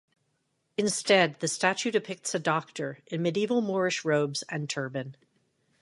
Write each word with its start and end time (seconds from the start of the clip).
Instead, 0.77 1.39
the 1.41 1.47
statue 1.47 1.91
depicts 1.91 2.33
a 2.33 2.39
doctor 2.39 2.97
in 3.05 3.21
medieval 3.21 3.61
Moorish 3.61 4.03
robes 4.03 4.43
and 4.49 4.67
turban. 4.67 5.15